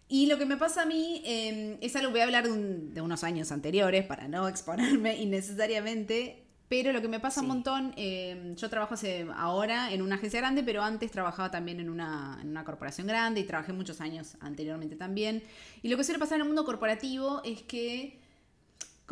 Y 0.08 0.26
lo 0.26 0.38
que 0.38 0.46
me 0.46 0.56
pasa 0.56 0.82
a 0.82 0.86
mí 0.86 1.20
eh, 1.26 1.78
es 1.80 1.96
algo, 1.96 2.12
voy 2.12 2.20
a 2.20 2.24
hablar 2.24 2.44
de, 2.44 2.52
un- 2.52 2.94
de 2.94 3.00
unos 3.00 3.24
años 3.24 3.50
anteriores 3.50 4.04
para 4.04 4.28
no 4.28 4.46
exponerme 4.46 5.16
innecesariamente, 5.16 6.41
pero 6.72 6.90
lo 6.90 7.02
que 7.02 7.08
me 7.08 7.20
pasa 7.20 7.42
un 7.42 7.48
montón, 7.48 7.92
eh, 7.98 8.54
yo 8.56 8.70
trabajo 8.70 8.94
hace, 8.94 9.26
ahora 9.36 9.92
en 9.92 10.00
una 10.00 10.14
agencia 10.14 10.40
grande, 10.40 10.62
pero 10.62 10.82
antes 10.82 11.10
trabajaba 11.10 11.50
también 11.50 11.80
en 11.80 11.90
una, 11.90 12.38
en 12.40 12.48
una 12.48 12.64
corporación 12.64 13.06
grande 13.06 13.42
y 13.42 13.44
trabajé 13.44 13.74
muchos 13.74 14.00
años 14.00 14.38
anteriormente 14.40 14.96
también. 14.96 15.42
Y 15.82 15.88
lo 15.88 15.98
que 15.98 16.04
suele 16.04 16.18
pasar 16.18 16.36
en 16.36 16.40
el 16.40 16.46
mundo 16.46 16.64
corporativo 16.64 17.42
es 17.44 17.60
que 17.60 18.21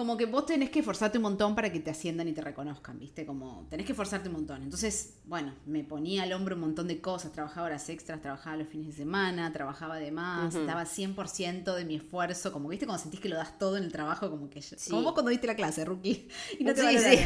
como 0.01 0.17
que 0.17 0.25
vos 0.25 0.47
tenés 0.47 0.71
que 0.71 0.79
esforzarte 0.79 1.19
un 1.19 1.23
montón 1.23 1.55
para 1.55 1.71
que 1.71 1.79
te 1.81 1.91
asciendan 1.91 2.27
y 2.27 2.33
te 2.33 2.41
reconozcan, 2.41 2.99
¿viste? 2.99 3.27
Como 3.27 3.67
tenés 3.69 3.85
que 3.85 3.93
esforzarte 3.93 4.29
un 4.31 4.37
montón. 4.37 4.63
Entonces, 4.63 5.19
bueno, 5.27 5.53
me 5.67 5.85
ponía 5.85 6.23
al 6.23 6.33
hombro 6.33 6.55
un 6.55 6.63
montón 6.63 6.89
de 6.89 7.03
cosas, 7.03 7.33
trabajaba 7.33 7.67
horas 7.67 7.87
extras, 7.91 8.21
trabajaba 8.23 8.57
los 8.57 8.67
fines 8.69 8.87
de 8.87 8.93
semana, 8.95 9.53
trabajaba 9.53 9.97
de 9.99 10.11
más, 10.11 10.55
Ujú. 10.55 10.65
daba 10.65 10.87
100% 10.87 11.75
de 11.75 11.85
mi 11.85 11.97
esfuerzo, 11.97 12.51
como 12.51 12.71
viste 12.71 12.87
cuando 12.87 13.03
sentís 13.03 13.21
que 13.21 13.29
lo 13.29 13.37
das 13.37 13.59
todo 13.59 13.77
en 13.77 13.85
el 13.85 13.93
trabajo, 13.93 14.31
como 14.31 14.49
que 14.49 14.63
Sí. 14.63 14.91
como 14.91 15.03
vos 15.03 15.13
cuando 15.13 15.31
diste 15.31 15.47
la 15.47 15.55
clase, 15.55 15.85
rookie, 15.85 16.27
y 16.59 16.65
no 16.65 16.73
te 16.73 16.81
Sí, 16.81 16.99
sí. 16.99 17.19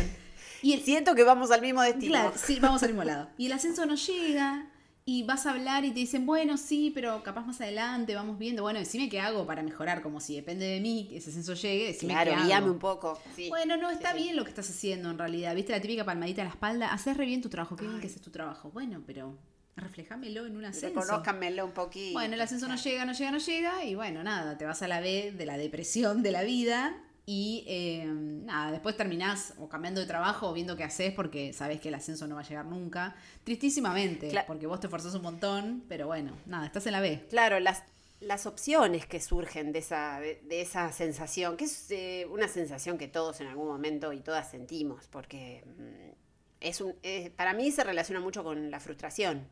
Y 0.63 0.73
el, 0.73 0.81
Siento 0.83 1.15
que 1.15 1.23
vamos 1.23 1.51
al 1.53 1.61
mismo 1.61 1.81
destino. 1.83 2.13
Claro, 2.13 2.33
sí, 2.37 2.59
vamos 2.61 2.83
al 2.83 2.89
mismo 2.91 3.05
lado. 3.13 3.29
Y 3.39 3.47
el 3.47 3.53
ascenso 3.53 3.87
no 3.87 3.95
llega 3.95 4.69
y 5.07 5.23
vas 5.25 5.45
a 5.45 5.51
hablar 5.51 5.85
y 5.85 5.89
te 5.91 6.01
dicen, 6.01 6.25
bueno, 6.25 6.57
sí, 6.57 6.91
pero 6.95 7.23
capaz 7.23 7.45
más 7.47 7.61
adelante 7.61 8.15
vamos 8.15 8.39
viendo. 8.39 8.63
Bueno, 8.63 8.79
decime 8.79 9.09
qué 9.11 9.21
hago 9.21 9.47
para 9.47 9.63
mejorar, 9.63 10.01
como 10.01 10.19
si 10.21 10.35
depende 10.35 10.65
de 10.65 10.81
mí 10.81 11.07
que 11.11 11.19
ese 11.19 11.29
ascenso 11.31 11.53
llegue, 11.55 11.89
decime 11.89 12.15
Claro, 12.15 12.31
qué 12.31 12.37
hago. 12.37 12.47
guíame 12.47 12.71
un 12.71 12.79
poco. 12.79 13.21
sí. 13.37 13.49
Bueno, 13.51 13.77
no, 13.77 13.91
está 13.91 14.13
Sí, 14.13 14.17
sí. 14.19 14.23
bien 14.25 14.37
lo 14.37 14.45
que 14.45 14.51
estás 14.51 14.71
haciendo 14.71 15.11
en 15.11 15.19
realidad. 15.19 15.55
¿Viste 15.55 15.73
la 15.73 15.81
típica 15.81 16.05
palmadita 16.07 16.41
en 16.41 16.49
la 16.49 16.55
espalda? 16.55 16.93
Haces 16.93 17.17
re 17.19 17.27
bien 17.27 17.43
tu 17.43 17.51
trabajo, 17.51 17.77
qué 17.77 17.87
bien 17.87 18.01
que 18.01 18.07
haces 18.07 18.23
tu 18.23 18.31
trabajo. 18.31 18.71
Bueno, 18.71 19.03
pero 19.07 19.37
reflejámelo 19.77 20.47
en 20.47 20.57
un 20.57 20.65
ascenso. 20.65 21.01
Reconózcanmelo 21.01 21.67
un 21.67 21.73
poquito. 21.73 22.13
Bueno, 22.15 22.35
el 22.35 22.41
ascenso 22.41 22.67
no 22.69 22.77
llega, 22.77 23.05
no 23.05 23.13
llega, 23.13 23.31
no 23.31 23.39
llega, 23.39 23.85
y 23.85 23.95
bueno, 23.95 24.23
nada, 24.23 24.57
te 24.57 24.65
vas 24.65 24.81
a 24.83 24.89
la 24.89 25.01
B 25.01 25.33
de 25.37 25.45
la 25.47 25.59
depresión 25.59 26.23
de 26.23 26.33
la 26.33 26.43
vida 26.45 26.97
y 27.27 27.65
eh, 27.67 28.05
nada, 28.07 28.71
después 28.71 28.97
terminás 28.97 29.55
o 29.59 29.69
cambiando 29.69 30.01
de 30.01 30.07
trabajo 30.07 30.51
o 30.51 30.53
viendo 30.53 30.77
qué 30.77 30.85
haces 30.85 31.13
porque 31.15 31.55
sabes 31.55 31.81
que 31.81 31.89
el 31.89 31.95
ascenso 31.95 32.27
no 32.27 32.35
va 32.35 32.43
a 32.43 32.45
llegar 32.45 32.67
nunca. 32.67 33.17
Tristísimamente, 33.45 34.31
porque 34.47 34.67
vos 34.67 34.81
te 34.81 34.89
esforzás 34.89 35.15
un 35.15 35.23
montón, 35.23 35.85
pero 35.89 36.07
bueno, 36.07 36.37
nada, 36.45 36.67
estás 36.67 36.87
en 36.87 36.93
la 36.93 37.01
B. 37.01 37.25
Claro, 37.31 37.61
las, 37.61 37.83
las 38.21 38.45
opciones 38.45 39.07
que 39.07 39.21
surgen 39.21 39.73
de 39.73 39.79
esa, 39.79 40.21
de, 40.21 40.43
de 40.43 40.61
esa 40.61 40.93
sensación, 40.93 41.57
que 41.57 41.65
es 41.65 41.91
eh, 41.91 42.27
una 42.31 42.47
sensación 42.47 42.99
que 42.99 43.09
todos 43.09 43.41
en 43.41 43.47
algún 43.47 43.69
momento 43.69 44.13
y 44.13 44.21
todas 44.21 44.51
sentimos, 44.51 45.09
porque 45.09 45.65
mm, 45.79 46.13
es 46.61 46.83
un, 46.83 46.95
para 47.37 47.55
mí 47.55 47.73
se 47.73 47.85
relaciona 47.85 48.21
mucho 48.21 48.45
con 48.45 48.71
la 48.71 48.81
frustración. 48.81 49.49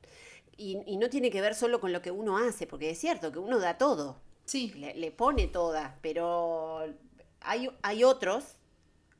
Y, 0.58 0.78
y 0.86 0.98
no 0.98 1.08
tiene 1.08 1.30
que 1.30 1.40
ver 1.40 1.54
solo 1.54 1.80
con 1.80 1.90
lo 1.90 2.02
que 2.02 2.10
uno 2.10 2.36
hace, 2.36 2.66
porque 2.66 2.90
es 2.90 2.98
cierto 2.98 3.32
que 3.32 3.38
uno 3.38 3.58
da 3.58 3.78
todo, 3.78 4.20
Sí, 4.44 4.72
le, 4.76 4.94
le 4.94 5.10
pone 5.12 5.46
toda, 5.46 5.98
pero 6.02 6.84
hay, 7.44 7.70
hay 7.82 8.04
otros 8.04 8.44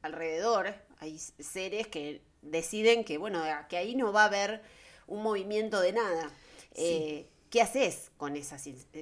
alrededor, 0.02 0.74
hay 0.98 1.18
seres 1.18 1.86
que 1.86 2.22
deciden 2.42 3.04
que, 3.04 3.18
bueno, 3.18 3.42
que 3.68 3.76
ahí 3.76 3.94
no 3.94 4.12
va 4.12 4.22
a 4.22 4.26
haber 4.26 4.62
un 5.06 5.22
movimiento 5.22 5.80
de 5.80 5.92
nada. 5.92 6.30
Eh, 6.74 7.28
¿Qué 7.50 7.60
haces 7.60 8.10
con 8.16 8.34
esa, 8.34 8.56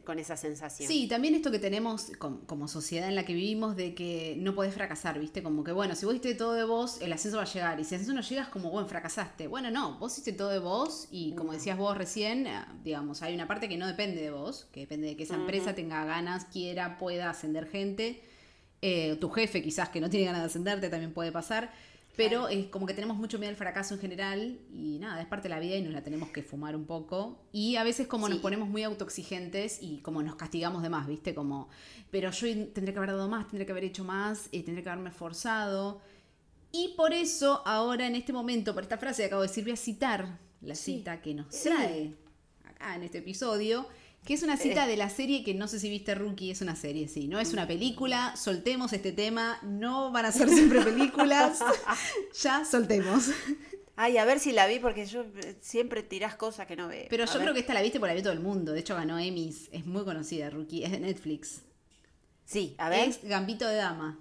con 0.05 0.19
esa 0.19 0.37
sensación? 0.37 0.89
Sí, 0.89 1.07
también 1.07 1.37
esto 1.37 1.53
que 1.53 1.61
tenemos 1.61 2.11
com- 2.19 2.45
como 2.47 2.67
sociedad 2.67 3.09
en 3.09 3.15
la 3.15 3.25
que 3.25 3.33
vivimos 3.33 3.77
de 3.77 3.95
que 3.95 4.35
no 4.39 4.57
podés 4.57 4.75
fracasar, 4.75 5.21
¿viste? 5.21 5.41
Como 5.41 5.63
que, 5.63 5.71
bueno, 5.71 5.95
si 5.95 6.05
vos 6.05 6.17
hiciste 6.17 6.35
todo 6.35 6.55
de 6.55 6.65
vos, 6.65 7.01
el 7.01 7.13
ascenso 7.13 7.37
va 7.37 7.45
a 7.45 7.47
llegar. 7.47 7.79
Y 7.79 7.85
si 7.85 7.95
el 7.95 8.01
ascenso 8.01 8.13
no 8.13 8.23
llega, 8.23 8.43
es 8.43 8.49
como, 8.49 8.71
bueno, 8.71 8.89
fracasaste. 8.89 9.47
Bueno, 9.47 9.71
no, 9.71 9.99
vos 10.01 10.13
hiciste 10.15 10.33
todo 10.33 10.49
de 10.49 10.59
vos 10.59 11.07
y 11.13 11.31
como 11.37 11.53
No. 11.53 11.59
decías 11.59 11.79
vos 11.79 11.97
recién, 11.97 12.49
eh, 12.49 12.65
digamos, 12.83 13.23
hay 13.23 13.37
una 13.37 13.47
parte 13.47 13.69
que 13.69 13.77
no 13.77 13.87
depende 13.87 14.21
de 14.21 14.33
vos, 14.33 14.67
que 14.73 14.81
depende 14.81 15.07
de 15.07 15.17
que 15.17 15.23
esa 15.23 15.37
empresa 15.37 15.77
tenga 15.77 16.05
ganas, 16.05 16.47
quiera, 16.47 16.99
pueda 16.99 17.31
ascender 17.31 17.69
gente. 17.69 18.21
Eh, 18.83 19.17
tu 19.21 19.29
jefe 19.31 19.63
quizás 19.63 19.89
que 19.91 20.01
no 20.01 20.09
tiene 20.09 20.27
ganas 20.27 20.41
de 20.43 20.47
ascenderte 20.47 20.89
también 20.89 21.13
puede 21.13 21.33
pasar. 21.33 21.73
Pero 22.17 22.49
es 22.49 22.67
como 22.67 22.87
que 22.87 22.93
tenemos 22.93 23.17
mucho 23.17 23.39
miedo 23.39 23.51
al 23.51 23.57
fracaso 23.57 23.95
en 23.95 24.01
general 24.01 24.59
y 24.75 24.99
nada, 24.99 25.23
es 25.23 25.29
parte 25.29 25.45
de 25.49 25.55
la 25.55 25.61
vida 25.61 25.77
y 25.77 25.83
nos 25.83 25.93
la 25.93 26.03
tenemos 26.03 26.29
que 26.31 26.43
fumar 26.43 26.75
un 26.77 26.85
poco. 26.85 27.39
Y 27.53 27.77
a 27.77 27.85
veces 27.85 28.09
como 28.09 28.29
nos 28.29 28.39
ponemos 28.41 28.69
muy 28.69 28.83
autoexigentes 28.83 29.79
y 29.81 29.99
como 29.99 30.23
nos 30.23 30.35
castigamos 30.35 30.83
de 30.83 30.91
más, 30.91 31.07
¿viste? 31.07 31.35
Como, 31.35 31.69
pero 32.11 32.31
yo 32.33 32.47
tendré 32.73 32.93
que 32.93 32.99
haber 32.99 33.11
dado 33.13 33.29
más, 33.29 33.47
tendré 33.49 33.65
que 33.65 33.73
haber 33.73 33.85
hecho 33.85 34.05
más, 34.05 34.49
eh, 34.53 34.63
tendré 34.63 34.83
que 34.83 34.91
haberme 34.91 35.11
esforzado. 35.11 36.01
Y 36.73 36.95
por 36.97 37.13
eso 37.15 37.63
ahora 37.65 38.07
en 38.07 38.17
este 38.17 38.33
momento, 38.33 38.75
por 38.75 38.83
esta 38.83 38.99
frase 38.99 39.23
que 39.23 39.27
acabo 39.27 39.43
de 39.43 39.49
decir, 39.49 39.65
voy 39.65 39.73
a 39.73 39.77
citar 39.77 40.39
la 40.63 40.75
Sí. 40.75 40.97
cita 40.99 41.23
que 41.23 41.33
nos 41.33 41.49
trae 41.63 42.15
acá 42.65 42.97
en 42.97 43.05
este 43.05 43.19
episodio, 43.19 43.87
que 44.25 44.35
es 44.35 44.43
una 44.43 44.57
cita 44.57 44.87
de 44.87 44.97
la 44.97 45.09
serie 45.11 45.43
que 45.43 45.55
no 45.55 45.67
sé 45.67 45.81
si 45.81 45.89
viste 45.91 46.15
Rookie, 46.15 46.51
es 46.51 46.61
una 46.61 46.77
serie, 46.77 47.09
sí, 47.09 47.27
no 47.27 47.41
es 47.41 47.53
una 47.53 47.67
película, 47.67 48.37
soltemos 48.37 48.93
este 48.93 49.13
tema, 49.13 49.59
no 49.63 50.13
van 50.13 50.27
a 50.27 50.33
ser 50.33 50.49
siempre 50.49 50.81
películas, 50.85 51.61
ya 52.41 52.65
soltemos. 52.65 53.31
Ay, 53.97 54.19
a 54.19 54.25
ver 54.25 54.39
si 54.41 54.53
la 54.53 54.67
vi, 54.67 54.79
porque 54.79 55.05
yo 55.07 55.23
eh, 55.23 55.57
siempre 55.61 56.03
tirás 56.03 56.35
cosas 56.37 56.67
que 56.67 56.77
no 56.77 56.89
veo. 56.89 57.07
Pero 57.11 57.25
A 57.25 57.27
yo 57.27 57.35
ver. 57.35 57.43
creo 57.43 57.55
que 57.55 57.61
esta 57.61 57.75
la 57.75 57.83
viste 57.83 57.99
por 57.99 58.09
la 58.09 58.15
vio 58.15 58.23
todo 58.23 58.33
el 58.33 58.41
mundo, 58.41 58.73
de 58.73 58.81
hecho 58.81 58.95
ganó 58.95 59.19
Emmys, 59.19 59.69
es 59.73 59.85
muy 59.85 60.05
conocida 60.05 60.49
Rookie, 60.51 60.85
es 60.85 60.91
de 60.93 61.01
Netflix. 61.01 61.63
Sí, 62.45 62.75
a 62.79 62.89
ver. 62.89 63.09
Es 63.09 63.23
Gambito 63.25 63.67
de 63.69 63.77
Dama. 63.77 64.19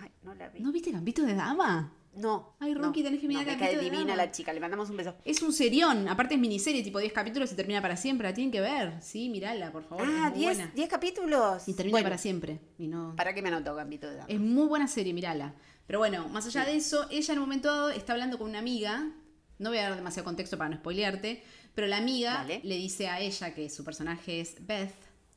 Ay, 0.00 0.10
no 0.22 0.34
la 0.34 0.48
vi. 0.48 0.60
¿No 0.60 0.72
viste 0.72 0.90
Gambito 0.90 1.22
de 1.22 1.34
Dama? 1.34 1.92
No. 2.14 2.54
Ay, 2.60 2.74
Rookie, 2.74 3.00
no, 3.00 3.06
tenés 3.06 3.20
que 3.20 3.28
mirar 3.28 3.46
no, 3.46 3.52
me 3.52 3.58
cae 3.58 3.78
divina 3.78 4.14
la 4.14 4.30
chica, 4.30 4.52
le 4.52 4.60
mandamos 4.60 4.90
un 4.90 4.96
beso. 4.98 5.14
Es 5.24 5.40
un 5.40 5.52
serión, 5.52 6.08
aparte 6.08 6.34
es 6.34 6.40
miniserie, 6.40 6.82
tipo 6.82 6.98
10 6.98 7.12
capítulos 7.12 7.50
y 7.52 7.54
termina 7.54 7.80
para 7.80 7.96
siempre, 7.96 8.28
la 8.28 8.34
tienen 8.34 8.52
que 8.52 8.60
ver. 8.60 9.02
Sí, 9.02 9.28
mirala, 9.30 9.72
por 9.72 9.84
favor. 9.84 10.04
Ah, 10.06 10.26
es 10.26 10.32
muy 10.32 10.40
10 10.40 10.56
buena. 10.56 10.72
10 10.74 10.88
capítulos. 10.88 11.68
Y 11.68 11.74
termina 11.74 11.94
Bueno, 11.94 12.04
para 12.04 12.18
siempre. 12.18 12.60
Y 12.78 12.88
no... 12.88 13.14
¿Para 13.16 13.34
qué 13.34 13.40
me 13.40 13.48
anotó 13.48 13.74
Gambito 13.74 14.08
de 14.08 14.16
Dama? 14.16 14.28
Es 14.28 14.40
muy 14.40 14.66
buena 14.66 14.88
serie, 14.88 15.14
mirala. 15.14 15.54
Pero 15.86 15.98
bueno, 15.98 16.28
más 16.28 16.46
allá 16.46 16.64
de 16.64 16.76
eso, 16.76 17.06
ella 17.10 17.32
en 17.32 17.38
un 17.38 17.44
momento 17.44 17.68
dado 17.68 17.90
está 17.90 18.12
hablando 18.12 18.38
con 18.38 18.50
una 18.50 18.58
amiga. 18.58 19.10
No 19.58 19.70
voy 19.70 19.78
a 19.78 19.82
dar 19.84 19.96
demasiado 19.96 20.24
contexto 20.24 20.58
para 20.58 20.70
no 20.70 20.76
spoilearte. 20.76 21.42
Pero 21.74 21.86
la 21.86 21.96
amiga 21.96 22.34
Dale. 22.34 22.60
le 22.62 22.76
dice 22.76 23.08
a 23.08 23.20
ella, 23.20 23.54
que 23.54 23.70
su 23.70 23.84
personaje 23.84 24.40
es 24.40 24.66
Beth, 24.66 24.94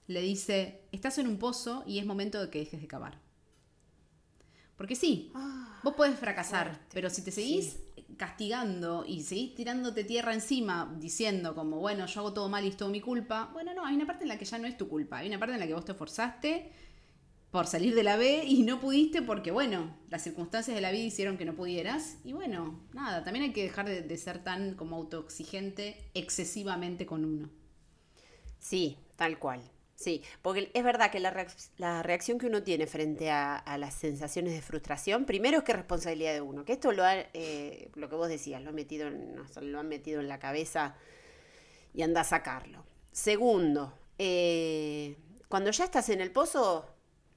le 0.08 0.22
dice: 0.22 0.82
Estás 0.92 1.18
en 1.18 1.28
un 1.28 1.38
pozo 1.38 1.84
y 1.88 2.00
es 2.00 2.06
momento 2.06 2.42
de 2.42 2.50
que 2.50 2.60
dejes 2.60 2.82
de 2.82 2.88
cavar. 2.88 3.25
Porque 4.78 4.96
sí, 4.96 5.32
Ah, 5.34 5.80
vos 5.84 5.94
podés 5.96 6.18
fracasar, 6.20 6.68
fuerte. 6.68 6.86
pero 6.94 7.10
si 7.10 7.22
te 7.24 7.32
seguís 7.32 7.78
castigando 8.18 9.04
y 9.08 9.24
seguís 9.24 9.56
tirándote 9.56 10.04
tierra 10.04 10.34
encima 10.34 10.94
diciendo 11.00 11.56
como, 11.56 11.80
bueno, 11.80 12.06
yo 12.06 12.20
hago 12.22 12.34
todo 12.34 12.50
mal 12.50 12.64
y 12.66 12.70
es 12.70 12.78
todo 12.78 12.90
mi 12.90 13.02
culpa, 13.02 13.50
bueno, 13.54 13.74
no, 13.74 13.86
hay 13.86 13.96
una 13.96 14.06
parte 14.08 14.24
en 14.24 14.30
la 14.30 14.38
que 14.38 14.46
ya 14.46 14.58
no 14.58 14.68
es 14.68 14.78
tu 14.78 14.88
culpa, 14.88 15.18
hay 15.18 15.28
una 15.28 15.40
parte 15.40 15.54
en 15.56 15.60
la 15.60 15.68
que 15.68 15.74
vos 15.74 15.86
te 15.86 15.92
esforzaste 15.94 16.72
por 17.52 17.68
salir 17.68 17.96
de 17.96 18.04
la 18.04 18.18
B 18.18 18.44
y 18.46 18.64
no 18.64 18.80
pudiste 18.82 19.22
porque, 19.22 19.52
bueno, 19.52 19.96
las 20.10 20.24
circunstancias 20.24 20.76
de 20.76 20.82
la 20.82 20.92
vida 20.92 21.04
hicieron 21.04 21.38
que 21.38 21.46
no 21.46 21.56
pudieras 21.56 22.18
y 22.26 22.34
bueno, 22.34 22.80
nada, 22.94 23.24
también 23.24 23.46
hay 23.46 23.54
que 23.54 23.64
dejar 23.64 23.88
de, 23.88 24.02
de 24.02 24.18
ser 24.18 24.44
tan 24.44 24.76
como 24.76 24.98
autoexigente 24.98 26.10
excesivamente 26.14 27.06
con 27.06 27.24
uno. 27.26 27.50
Sí, 28.60 28.98
tal 29.16 29.40
cual. 29.40 29.62
Sí, 30.06 30.22
porque 30.44 30.70
es 30.76 30.84
verdad 30.84 31.10
que 31.10 31.20
la, 31.20 31.34
reac- 31.34 31.70
la 31.78 32.04
reacción 32.04 32.38
que 32.38 32.46
uno 32.46 32.62
tiene 32.62 32.86
frente 32.86 33.32
a, 33.32 33.56
a 33.58 33.78
las 33.80 33.96
sensaciones 33.96 34.54
de 34.54 34.62
frustración, 34.62 35.26
primero 35.26 35.58
es 35.58 35.64
que 35.64 35.72
es 35.72 35.78
responsabilidad 35.80 36.34
de 36.34 36.42
uno, 36.42 36.64
que 36.64 36.74
esto 36.74 36.92
lo 36.92 37.04
ha, 37.04 37.16
eh, 37.34 37.90
lo 37.96 38.08
que 38.08 38.16
vos 38.16 38.30
decías, 38.30 38.62
lo, 38.62 38.70
ha 38.70 38.74
metido 38.74 39.08
en- 39.08 39.36
lo 39.62 39.80
han 39.80 39.88
metido 39.90 40.22
en 40.22 40.28
la 40.28 40.38
cabeza 40.38 40.96
y 41.94 42.04
anda 42.04 42.22
a 42.22 42.24
sacarlo. 42.24 42.84
Segundo, 43.12 43.98
eh, 44.20 45.16
cuando 45.50 45.72
ya 45.72 45.86
estás 45.86 46.10
en 46.10 46.22
el 46.22 46.32
pozo 46.32 46.86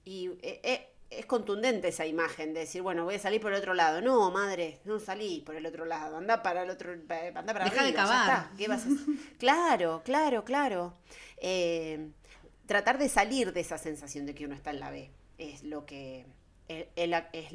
y 0.04 0.26
eh, 0.42 0.60
eh, 0.62 0.88
es 1.10 1.24
contundente 1.24 1.88
esa 1.88 2.04
imagen 2.04 2.52
de 2.52 2.60
decir, 2.60 2.82
bueno, 2.82 3.04
voy 3.04 3.14
a 3.14 3.18
salir 3.18 3.40
por 3.40 3.50
el 3.52 3.58
otro 3.60 3.72
lado. 3.72 4.02
No, 4.02 4.30
madre, 4.30 4.80
no 4.84 5.00
salí 5.00 5.40
por 5.40 5.54
el 5.56 5.64
otro 5.64 5.86
lado, 5.86 6.18
anda 6.18 6.42
para 6.42 6.64
el 6.64 6.70
otro, 6.70 6.92
anda 6.92 7.32
para 7.54 7.64
Deja 7.64 7.82
de 7.82 7.88
arriba, 7.88 7.90
ya 7.90 7.94
cavar. 7.94 8.20
está. 8.28 8.52
¿Qué 8.58 8.68
vas 8.68 8.82
a 8.84 8.88
hacer? 8.88 8.98
Claro, 9.38 10.02
claro, 10.04 10.44
claro. 10.44 10.92
Eh, 11.38 12.10
tratar 12.68 12.98
de 12.98 13.08
salir 13.08 13.52
de 13.52 13.60
esa 13.60 13.78
sensación 13.78 14.26
de 14.26 14.34
que 14.34 14.44
uno 14.44 14.54
está 14.54 14.70
en 14.70 14.78
la 14.80 14.90
B 14.90 15.10
es 15.38 15.64
lo 15.64 15.86
que 15.86 16.26
la- 16.96 17.30
es 17.32 17.48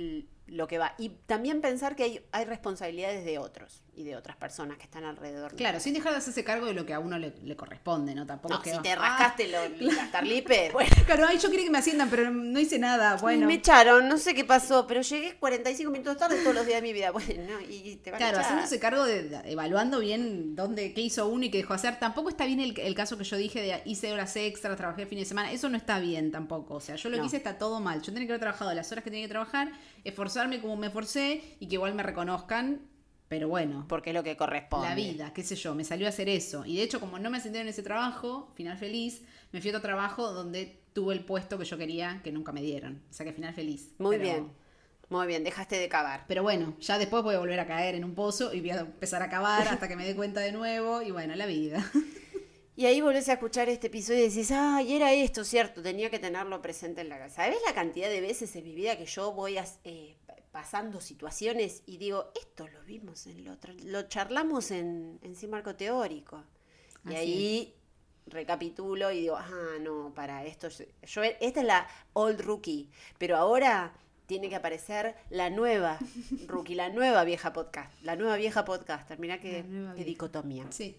lo 0.48 0.67
que 0.67 0.77
va. 0.79 0.96
Y 0.98 1.10
también 1.27 1.62
pensar 1.62 1.96
que 1.96 2.03
hay, 2.03 2.25
hay 2.32 2.46
responsabilidades 2.46 3.24
de 3.24 3.38
otros 3.38 3.84
y 3.95 4.03
de 4.03 4.15
otras 4.15 4.35
personas 4.38 4.77
que 4.77 4.83
están 4.83 5.03
alrededor. 5.03 5.55
Claro, 5.55 5.79
sin 5.79 5.93
dejar 5.93 6.12
de 6.13 6.17
hacerse 6.17 6.43
cargo 6.43 6.65
de 6.65 6.73
lo 6.73 6.85
que 6.85 6.93
a 6.93 7.00
uno 7.00 7.17
le, 7.19 7.33
le 7.43 7.55
corresponde, 7.55 8.15
¿no? 8.15 8.25
Tampoco 8.25 8.53
No, 8.55 8.59
es 8.59 8.63
que 8.63 8.69
si 8.71 8.75
vas, 8.77 8.83
te 8.83 8.91
"Ah, 8.91 8.95
rascaste 8.95 9.47
lo- 9.50 9.95
tarlipes, 10.12 10.73
bueno. 10.73 10.89
Claro, 11.05 11.25
ay, 11.27 11.38
yo 11.38 11.50
quería 11.50 11.65
que 11.65 11.71
me 11.71 11.77
asciendan, 11.77 12.09
pero 12.09 12.29
no 12.31 12.59
hice 12.59 12.79
nada. 12.79 13.17
Bueno, 13.17 13.45
Me 13.47 13.55
echaron, 13.55 14.07
no 14.07 14.17
sé 14.17 14.33
qué 14.33 14.43
pasó, 14.45 14.88
pero 14.88 15.01
llegué 15.01 15.35
45 15.38 15.91
minutos 15.91 16.17
tarde 16.17 16.38
todos 16.41 16.55
los 16.55 16.65
días 16.65 16.81
de 16.81 16.88
mi 16.88 16.93
vida. 16.93 17.12
Bueno, 17.13 17.59
y 17.69 17.97
te 17.97 18.12
van 18.12 18.17
Claro, 18.17 18.38
a 18.38 18.41
echar. 18.41 18.51
haciéndose 18.53 18.79
cargo 18.79 19.05
de, 19.05 19.23
de- 19.29 19.51
evaluando 19.51 20.00
bien 20.00 20.55
dónde, 20.55 20.93
qué 20.93 21.01
hizo 21.01 21.27
uno 21.27 21.45
y 21.45 21.51
qué 21.51 21.57
dejó 21.59 21.73
hacer. 21.73 22.00
Tampoco 22.00 22.29
está 22.29 22.45
bien 22.45 22.59
el, 22.59 22.77
el 22.79 22.95
caso 22.95 23.17
que 23.17 23.23
yo 23.23 23.38
dije 23.38 23.62
de 23.62 23.81
hice 23.85 24.12
horas 24.12 24.35
extras, 24.35 24.75
trabajé 24.77 25.03
el 25.03 25.07
fin 25.07 25.19
de 25.19 25.25
semana. 25.25 25.51
Eso 25.51 25.69
no 25.69 25.77
está 25.77 26.00
bien 26.00 26.31
tampoco. 26.31 26.75
O 26.75 26.79
sea, 26.81 26.95
yo 26.95 27.09
lo 27.09 27.17
No. 27.17 27.23
que 27.23 27.27
hice 27.27 27.38
está 27.38 27.57
todo 27.57 27.79
mal. 27.79 28.01
Yo 28.01 28.12
tenía 28.12 28.25
que 28.27 28.33
haber 28.33 28.41
trabajado 28.41 28.73
las 28.73 28.91
horas 28.91 29.03
que 29.03 29.09
tenía 29.12 29.25
que 29.25 29.29
trabajar, 29.31 29.71
esforzarme 30.03 30.59
como 30.62 30.75
me 30.77 30.88
esforcé 30.88 31.43
y 31.59 31.67
que 31.67 31.75
igual 31.75 31.93
me 31.93 32.03
reconozcan. 32.03 32.81
Pero 33.34 33.48
bueno, 33.48 33.86
Porque 33.90 34.12
es 34.12 34.13
lo 34.13 34.22
que 34.24 34.38
corresponde. 34.38 34.90
la 34.90 34.94
vida, 34.94 35.34
qué 35.34 35.42
sé 35.42 35.56
yo, 35.56 35.74
me 35.74 35.84
salió 35.84 36.06
a 36.06 36.10
hacer 36.10 36.30
eso. 36.30 36.63
Y 36.68 36.78
de 36.78 36.84
hecho, 36.84 37.00
como 37.00 37.18
no 37.18 37.32
me 37.32 37.38
ascendieron 37.38 37.66
en 37.68 37.72
ese 37.74 37.82
trabajo, 37.82 38.52
final 38.54 38.78
feliz, 38.78 39.24
me 39.52 39.60
fui 39.60 39.72
a 39.72 39.74
otro 39.74 39.82
trabajo 39.82 40.32
donde 40.32 40.78
tuve 40.94 41.16
el 41.16 41.25
puesto 41.25 41.58
que 41.58 41.66
yo 41.66 41.75
quería 41.75 42.22
que 42.24 42.32
nunca 42.32 42.52
me 42.52 42.62
dieron. 42.62 43.02
O 43.10 43.13
sea 43.13 43.25
que 43.25 43.34
final 43.34 43.52
feliz. 43.56 43.90
Muy 43.98 44.18
Pero- 44.18 44.24
bien, 44.30 44.52
muy 45.10 45.25
bien, 45.25 45.44
dejaste 45.44 45.78
de 45.80 45.90
cavar. 45.90 46.25
pero 46.28 46.44
bueno, 46.44 46.75
ya 46.80 47.00
después 47.00 47.24
voy 47.24 47.34
a 47.34 47.40
volver 47.40 47.60
a 47.60 47.66
caer 47.66 47.96
en 47.96 48.04
un 48.04 48.13
pozo 48.13 48.54
y 48.54 48.60
voy 48.60 48.70
a 48.70 48.82
empezar 48.82 49.24
a 49.24 49.30
cavar 49.32 49.68
hasta 49.68 49.88
que 49.88 49.96
me 49.96 50.06
dé 50.06 50.16
cuenta 50.16 50.40
de 50.42 50.52
nuevo. 50.52 51.02
Y 51.02 51.10
bueno, 51.10 51.36
la 51.36 51.48
vida. 51.48 51.84
Y 52.75 52.88
ahí 52.88 53.02
volvés 53.02 53.30
a 53.30 53.34
escuchar 53.34 53.70
este 53.70 53.86
episodio 53.86 54.22
y 54.25 54.30
decís, 54.30 54.50
ay, 54.52 54.94
era 54.96 55.13
esto, 55.13 55.44
cierto, 55.44 55.84
tenía 55.84 56.10
que 56.10 56.18
tenerlo 56.18 56.60
presente 56.60 57.02
en 57.02 57.10
la 57.10 57.20
cabeza. 57.20 57.36
¿Sabés 57.44 57.60
la 57.68 57.75
cantidad 57.75 58.10
de 58.10 58.20
veces 58.20 58.56
en 58.56 58.63
mi 58.63 58.74
vida 58.74 58.98
que 58.98 59.06
yo 59.06 59.32
voy 59.32 59.58
a, 59.60 59.66
eh, 59.84 60.16
pasando 60.53 61.01
situaciones 61.01 61.81
y 61.86 61.98
digo, 61.98 62.31
esto 62.39 62.67
lo 62.69 62.81
vimos 62.83 63.27
en 63.27 63.43
lo 63.43 63.51
otro, 63.51 63.74
lo 63.83 64.03
charlamos 64.03 64.72
en, 64.72 65.19
en 65.22 65.36
sí 65.36 65.48
marco 65.48 65.75
teórico? 65.75 66.41
Y 67.05 67.10
Así 67.10 67.15
ahí 67.17 67.75
recapitulo 68.27 69.12
y 69.12 69.19
digo, 69.22 69.36
ah, 69.36 69.77
no, 69.81 70.13
para 70.15 70.45
esto, 70.45 70.69
yo, 70.69 70.86
yo- 71.05 71.24
esta 71.24 71.60
es 71.60 71.65
la 71.65 71.88
old 72.13 72.39
rookie, 72.39 72.89
pero 73.17 73.36
ahora 73.36 73.93
tiene 74.27 74.48
que 74.48 74.55
aparecer 74.55 75.15
la 75.29 75.50
nueva 75.50 75.98
rookie, 76.48 76.75
la 76.75 76.88
nueva 76.89 77.24
vieja 77.25 77.51
podcast, 77.51 77.91
la 78.03 78.15
nueva 78.15 78.38
vieja 78.38 78.63
podcaster, 78.63 79.19
mirá 79.19 79.39
qué, 79.41 79.63
dicotomía. 80.05 80.72
Sí. 80.72 80.95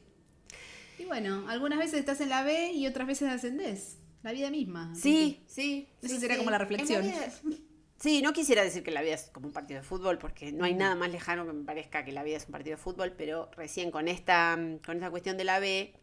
Y 0.98 1.04
bueno, 1.06 1.48
algunas 1.48 1.78
veces 1.78 2.00
estás 2.00 2.20
en 2.20 2.28
la 2.28 2.42
B 2.42 2.72
y 2.72 2.86
otras 2.86 3.06
veces 3.06 3.28
ascendés. 3.30 3.98
La 4.22 4.32
vida 4.32 4.50
misma. 4.50 4.94
Sí, 4.94 5.42
sí. 5.46 5.88
Esa 6.02 6.14
sí, 6.14 6.20
sería 6.20 6.36
sí. 6.36 6.38
como 6.40 6.50
la 6.50 6.58
reflexión. 6.58 7.04
Sí, 8.04 8.20
no 8.20 8.34
quisiera 8.34 8.62
decir 8.62 8.82
que 8.82 8.90
la 8.90 9.00
vida 9.00 9.14
es 9.14 9.30
como 9.32 9.46
un 9.46 9.54
partido 9.54 9.80
de 9.80 9.86
fútbol, 9.86 10.18
porque 10.18 10.52
no 10.52 10.66
hay 10.66 10.74
Mm. 10.74 10.76
nada 10.76 10.94
más 10.94 11.10
lejano 11.10 11.46
que 11.46 11.54
me 11.54 11.64
parezca 11.64 12.04
que 12.04 12.12
la 12.12 12.22
vida 12.22 12.36
es 12.36 12.44
un 12.44 12.52
partido 12.52 12.76
de 12.76 12.82
fútbol, 12.82 13.12
pero 13.16 13.48
recién 13.56 13.90
con 13.90 14.08
esta, 14.08 14.58
con 14.84 14.96
esta 14.96 15.10
cuestión 15.10 15.38
de 15.38 15.44
la 15.44 15.58
B, 15.58 15.94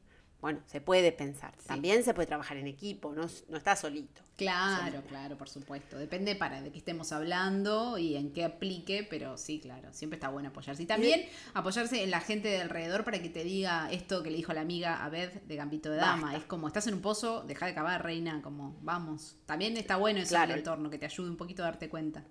bueno, 0.41 0.60
se 0.65 0.81
puede 0.81 1.12
pensar. 1.12 1.55
También 1.67 2.03
se 2.03 2.13
puede 2.15 2.25
trabajar 2.27 2.57
en 2.57 2.65
equipo, 2.67 3.13
no, 3.13 3.27
no 3.50 3.57
está 3.57 3.75
solito. 3.75 4.21
Claro, 4.38 5.03
claro, 5.07 5.38
por 5.38 5.48
supuesto. 5.50 6.00
Depende 6.00 6.36
para 6.36 6.62
de 6.63 6.71
qué 6.71 6.79
estemos 6.79 7.12
hablando 7.12 8.00
y 8.00 8.15
en 8.15 8.33
qué 8.33 8.43
aplique, 8.45 9.05
pero 9.07 9.38
sí, 9.38 9.60
claro, 9.60 9.93
siempre 9.93 10.15
está 10.17 10.29
bueno 10.29 10.50
apoyarse. 10.50 10.81
Y 10.81 10.88
también 10.88 11.27
apoyarse 11.53 12.01
en 12.03 12.10
la 12.10 12.21
gente 12.21 12.48
de 12.48 12.60
alrededor 12.62 13.03
para 13.03 13.21
que 13.21 13.29
te 13.29 13.43
diga 13.43 13.91
esto 13.91 14.24
que 14.24 14.31
le 14.31 14.38
dijo 14.38 14.51
la 14.53 14.62
amiga 14.62 15.05
a 15.05 15.10
Beth 15.10 15.43
de 15.45 15.55
Gambito 15.55 15.91
de 15.91 15.98
Dama. 15.98 16.24
Basta. 16.24 16.38
Es 16.39 16.45
como, 16.45 16.65
estás 16.67 16.88
en 16.88 16.95
un 16.95 17.01
pozo, 17.01 17.43
deja 17.43 17.67
de 17.67 17.75
cavar, 17.75 18.03
reina, 18.03 18.41
como, 18.41 18.75
vamos. 18.81 19.38
También 19.45 19.77
está 19.77 19.98
bueno 19.98 20.19
eso 20.21 20.29
Claro. 20.29 20.50
del 20.50 20.57
entorno, 20.60 20.89
que 20.89 20.98
te 20.98 21.05
ayude 21.05 21.29
un 21.29 21.38
poquito 21.38 21.62
a 21.62 21.65
darte 21.65 21.88
cuenta. 21.88 22.25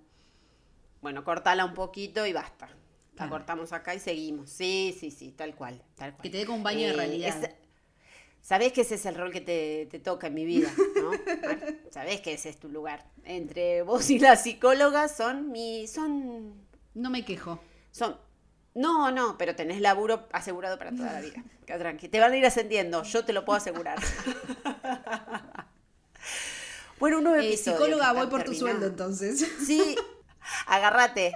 Bueno, 1.00 1.22
cortala 1.24 1.64
un 1.64 1.74
poquito 1.74 2.26
y 2.26 2.32
basta. 2.32 2.66
La 2.66 3.26
Claro. 3.26 3.30
cortamos 3.30 3.72
acá 3.72 3.94
y 3.94 4.00
seguimos. 4.00 4.50
Sí, 4.50 4.96
sí, 4.98 5.10
sí, 5.10 5.32
tal 5.32 5.54
cual. 5.54 5.82
Tal 5.94 6.12
cual. 6.12 6.22
Que 6.22 6.30
te 6.30 6.38
dé 6.38 6.46
como 6.46 6.58
un 6.58 6.64
baño 6.64 6.80
de 6.80 6.88
Eh, 6.90 6.96
realidad. 6.96 7.44
es- 7.44 7.50
Sabés 8.42 8.72
que 8.72 8.80
ese 8.80 8.94
es 8.96 9.06
el 9.06 9.14
rol 9.14 9.30
que 9.30 9.40
te, 9.40 9.86
te 9.90 9.98
toca 9.98 10.26
en 10.28 10.34
mi 10.34 10.44
vida, 10.44 10.70
¿no? 10.96 11.10
Mar? 11.42 11.74
Sabés 11.90 12.20
que 12.20 12.32
ese 12.32 12.48
es 12.48 12.58
tu 12.58 12.68
lugar. 12.68 13.04
Entre 13.24 13.82
vos 13.82 14.08
y 14.10 14.18
la 14.18 14.36
psicóloga 14.36 15.08
son 15.08 15.50
mi. 15.52 15.86
son. 15.86 16.54
No 16.94 17.10
me 17.10 17.24
quejo. 17.24 17.60
son. 17.90 18.16
No, 18.74 19.10
no, 19.10 19.36
pero 19.36 19.56
tenés 19.56 19.80
laburo 19.80 20.28
asegurado 20.32 20.78
para 20.78 20.92
toda 20.92 21.12
la 21.12 21.20
vida. 21.20 21.42
Queda 21.66 21.78
tranqui. 21.78 22.08
Te 22.08 22.20
van 22.20 22.32
a 22.32 22.36
ir 22.36 22.46
ascendiendo, 22.46 23.02
yo 23.02 23.24
te 23.24 23.32
lo 23.32 23.44
puedo 23.44 23.56
asegurar. 23.58 23.98
bueno, 27.00 27.18
un 27.18 27.24
nuevo 27.24 27.40
Eh, 27.40 27.48
episodio. 27.48 27.76
psicóloga, 27.78 28.12
voy 28.12 28.26
por 28.28 28.44
tu 28.44 28.54
sueldo 28.54 28.86
entonces. 28.86 29.44
Sí, 29.66 29.96
agárrate. 30.66 31.34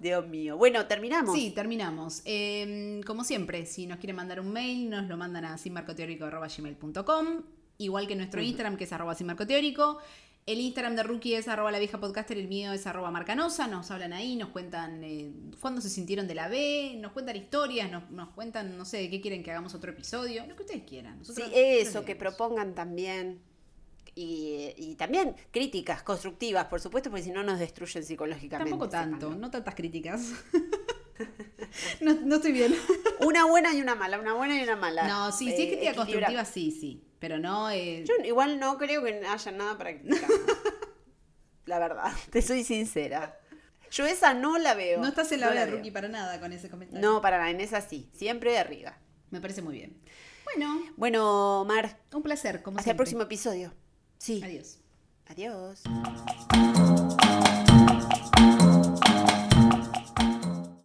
Dios 0.00 0.26
mío. 0.26 0.56
Bueno, 0.56 0.86
terminamos. 0.86 1.34
Sí, 1.34 1.50
terminamos. 1.50 2.22
Eh, 2.24 3.00
como 3.06 3.24
siempre, 3.24 3.66
si 3.66 3.86
nos 3.86 3.98
quieren 3.98 4.16
mandar 4.16 4.40
un 4.40 4.52
mail, 4.52 4.90
nos 4.90 5.06
lo 5.08 5.16
mandan 5.16 5.44
a 5.44 5.58
sinmarcoteórico.gmail.com 5.58 7.42
Igual 7.78 8.06
que 8.06 8.16
nuestro 8.16 8.40
Instagram, 8.40 8.76
que 8.76 8.84
es 8.84 8.92
arroba 8.92 9.14
sinmarcoteórico. 9.14 9.98
El 10.46 10.60
Instagram 10.60 10.94
de 10.94 11.02
Rookie 11.02 11.34
es 11.34 11.48
arroba 11.48 11.72
la 11.72 11.80
vieja 11.80 11.98
podcaster, 11.98 12.38
el 12.38 12.46
mío 12.46 12.72
es 12.72 12.86
arroba 12.86 13.10
marcanosa. 13.10 13.66
Nos 13.66 13.90
hablan 13.90 14.12
ahí, 14.12 14.36
nos 14.36 14.50
cuentan 14.50 15.02
eh, 15.02 15.32
cuándo 15.60 15.80
se 15.80 15.90
sintieron 15.90 16.28
de 16.28 16.36
la 16.36 16.48
B, 16.48 16.96
nos 17.00 17.12
cuentan 17.12 17.36
historias, 17.36 17.90
nos, 17.90 18.08
nos 18.10 18.28
cuentan, 18.30 18.78
no 18.78 18.84
sé, 18.84 18.98
de 18.98 19.10
qué 19.10 19.20
quieren 19.20 19.42
que 19.42 19.50
hagamos 19.50 19.74
otro 19.74 19.90
episodio, 19.90 20.46
lo 20.46 20.54
que 20.54 20.62
ustedes 20.62 20.84
quieran. 20.84 21.22
Sí, 21.24 21.42
eso, 21.52 22.04
que 22.04 22.14
propongan 22.14 22.74
también. 22.74 23.40
Y, 24.18 24.72
y 24.78 24.94
también 24.96 25.36
críticas 25.50 26.02
constructivas, 26.02 26.64
por 26.64 26.80
supuesto, 26.80 27.10
porque 27.10 27.22
si 27.22 27.30
no 27.30 27.42
nos 27.42 27.58
destruyen 27.58 28.02
psicológicamente. 28.02 28.70
Tampoco 28.70 28.88
tanto, 28.90 29.30
no 29.34 29.50
tantas 29.50 29.74
críticas. 29.74 30.32
no, 32.00 32.14
no 32.14 32.36
estoy 32.36 32.52
bien. 32.52 32.74
Una 33.20 33.44
buena 33.44 33.74
y 33.74 33.80
una 33.82 33.94
mala, 33.94 34.18
una 34.18 34.32
buena 34.34 34.58
y 34.58 34.62
una 34.62 34.74
mala. 34.76 35.06
No, 35.06 35.32
sí, 35.32 35.50
sí, 35.54 35.62
Eh, 35.62 35.64
es 35.64 35.68
crítica 35.68 35.90
equilibra- 35.92 35.96
constructiva, 35.96 36.44
sí, 36.46 36.70
sí. 36.70 37.02
Pero 37.18 37.38
no. 37.38 37.70
eh, 37.70 38.04
Yo 38.06 38.14
igual 38.24 38.58
no 38.58 38.78
creo 38.78 39.02
que 39.04 39.20
haya 39.26 39.52
nada 39.52 39.76
para 39.76 39.98
criticar. 39.98 40.30
la 41.66 41.78
verdad, 41.78 42.12
te 42.30 42.40
soy 42.42 42.64
sincera. 42.64 43.38
Yo 43.90 44.04
esa 44.06 44.34
no 44.34 44.58
la 44.58 44.74
veo. 44.74 45.00
no 45.00 45.08
estás 45.08 45.30
en 45.32 45.40
la 45.40 45.46
no 45.46 45.52
hora 45.52 45.66
de 45.66 45.72
rookie 45.72 45.90
para 45.90 46.08
nada 46.08 46.40
con 46.40 46.52
ese 46.52 46.68
comentario. 46.70 47.06
No, 47.06 47.20
para 47.20 47.38
nada, 47.38 47.50
en 47.50 47.60
esa 47.60 47.80
sí. 47.80 48.08
Siempre 48.14 48.50
de 48.52 48.58
arriba. 48.58 48.96
Me 49.30 49.40
parece 49.40 49.60
muy 49.62 49.74
bien. 49.74 50.00
Bueno, 50.44 50.80
Bueno, 50.96 51.64
Mar, 51.66 51.98
un 52.12 52.22
placer, 52.22 52.62
como 52.62 52.78
hasta 52.78 52.90
el 52.92 52.96
próximo 52.96 53.22
episodio. 53.22 53.72
Sí. 54.18 54.40
Adiós. 54.42 54.78
Adiós. 55.26 57.05